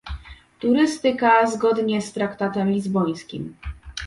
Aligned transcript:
Turystyka 0.59 1.45
zgodnie 1.47 2.01
z 2.01 2.13
traktatem 2.13 2.69
lizbońskim 2.69 3.55